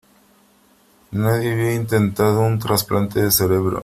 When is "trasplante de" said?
2.57-3.29